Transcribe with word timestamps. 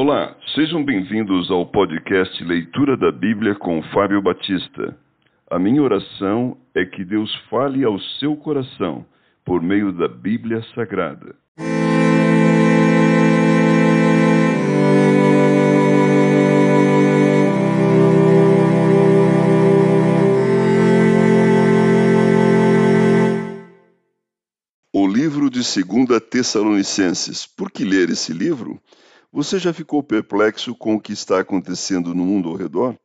Olá, 0.00 0.36
sejam 0.54 0.84
bem-vindos 0.84 1.50
ao 1.50 1.66
podcast 1.66 2.44
Leitura 2.44 2.96
da 2.96 3.10
Bíblia 3.10 3.56
com 3.56 3.82
Fábio 3.92 4.22
Batista. 4.22 4.96
A 5.50 5.58
minha 5.58 5.82
oração 5.82 6.56
é 6.72 6.84
que 6.84 7.04
Deus 7.04 7.34
fale 7.50 7.82
ao 7.82 7.98
seu 8.20 8.36
coração 8.36 9.04
por 9.44 9.60
meio 9.60 9.90
da 9.90 10.06
Bíblia 10.06 10.62
Sagrada. 10.72 11.34
O 24.94 25.08
livro 25.08 25.50
de 25.50 25.58
2 25.58 26.20
Tessalonicenses. 26.30 27.44
Por 27.44 27.68
que 27.72 27.84
ler 27.84 28.10
esse 28.10 28.32
livro? 28.32 28.80
Você 29.30 29.58
já 29.58 29.74
ficou 29.74 30.02
perplexo 30.02 30.74
com 30.74 30.94
o 30.94 31.00
que 31.00 31.12
está 31.12 31.40
acontecendo 31.40 32.14
no 32.14 32.24
mundo 32.24 32.48
ao 32.48 32.56
redor? 32.56 32.98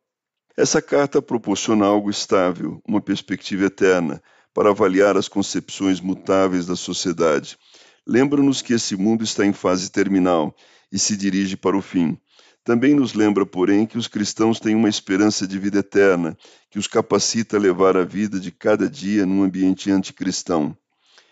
Essa 0.55 0.81
carta 0.81 1.21
proporciona 1.21 1.85
algo 1.85 2.09
estável, 2.09 2.81
uma 2.87 3.01
perspectiva 3.01 3.65
eterna, 3.65 4.23
para 4.53 4.69
avaliar 4.69 5.17
as 5.17 5.27
concepções 5.27 5.99
mutáveis 5.99 6.65
da 6.65 6.77
sociedade. 6.77 7.57
Lembra-nos 8.07 8.61
que 8.61 8.71
esse 8.71 8.95
mundo 8.95 9.21
está 9.21 9.45
em 9.45 9.51
fase 9.51 9.91
terminal 9.91 10.55
e 10.89 10.97
se 10.97 11.17
dirige 11.17 11.57
para 11.57 11.75
o 11.75 11.81
fim. 11.81 12.17
Também 12.63 12.93
nos 12.93 13.13
lembra, 13.13 13.45
porém, 13.45 13.85
que 13.85 13.97
os 13.97 14.07
cristãos 14.07 14.61
têm 14.61 14.75
uma 14.75 14.87
esperança 14.87 15.45
de 15.45 15.59
vida 15.59 15.79
eterna, 15.79 16.37
que 16.71 16.79
os 16.79 16.87
capacita 16.87 17.57
a 17.57 17.59
levar 17.59 17.97
a 17.97 18.05
vida 18.05 18.39
de 18.39 18.49
cada 18.49 18.89
dia 18.89 19.25
num 19.25 19.43
ambiente 19.43 19.91
anticristão. 19.91 20.77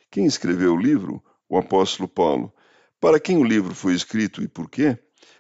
Quem 0.10 0.26
escreveu 0.26 0.74
o 0.74 0.78
livro? 0.78 1.24
O 1.48 1.58
apóstolo 1.58 2.10
Paulo. 2.10 2.54
Para 3.02 3.20
quem 3.20 3.36
o 3.40 3.44
livro 3.44 3.74
foi 3.74 3.96
escrito 3.96 4.44
e 4.44 4.48
por 4.48 4.70
quê? 4.70 4.96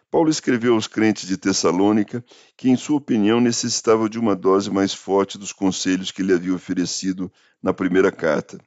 Paulo 0.09 0.31
escreveu 0.31 0.73
aos 0.73 0.87
crentes 0.87 1.27
de 1.27 1.37
Tessalônica 1.37 2.25
que, 2.57 2.71
em 2.71 2.75
sua 2.75 2.97
opinião, 2.97 3.39
necessitava 3.39 4.09
de 4.09 4.17
uma 4.17 4.35
dose 4.35 4.71
mais 4.71 4.95
forte 4.95 5.37
dos 5.37 5.53
conselhos 5.53 6.09
que 6.09 6.23
ele 6.23 6.33
havia 6.33 6.55
oferecido 6.55 7.31
na 7.61 7.71
primeira 7.71 8.11
carta. 8.11 8.57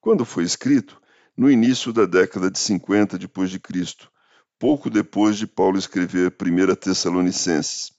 Quando 0.00 0.24
foi 0.24 0.42
escrito? 0.42 1.00
No 1.36 1.48
início 1.48 1.92
da 1.92 2.06
década 2.06 2.50
de 2.50 2.58
50 2.58 3.16
depois 3.18 3.50
de 3.50 3.60
Cristo, 3.60 4.10
pouco 4.58 4.90
depois 4.90 5.38
de 5.38 5.46
Paulo 5.46 5.78
escrever 5.78 6.34
1 6.36 6.74
Tessalonicenses. 6.74 7.92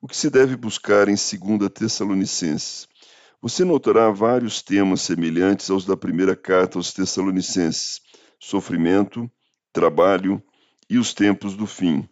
O 0.00 0.06
que 0.06 0.16
se 0.16 0.30
deve 0.30 0.56
buscar 0.56 1.08
em 1.08 1.16
2 1.16 1.68
Tessalonicenses? 1.74 2.86
Você 3.42 3.64
notará 3.64 4.08
vários 4.12 4.62
temas 4.62 5.02
semelhantes 5.02 5.68
aos 5.68 5.84
da 5.84 5.96
primeira 5.96 6.36
carta 6.36 6.78
aos 6.78 6.92
Tessalonicenses: 6.92 8.00
sofrimento, 8.38 9.28
trabalho 9.74 10.40
e 10.88 10.96
os 10.96 11.12
tempos 11.12 11.54
do 11.54 11.66
fim. 11.66 12.08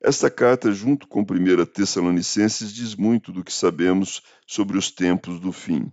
Esta 0.00 0.28
carta, 0.30 0.72
junto 0.72 1.06
com 1.06 1.20
1 1.20 1.66
Tessalonicenses, 1.66 2.72
diz 2.72 2.96
muito 2.96 3.30
do 3.30 3.44
que 3.44 3.52
sabemos 3.52 4.22
sobre 4.46 4.78
os 4.78 4.90
tempos 4.90 5.38
do 5.38 5.52
fim. 5.52 5.92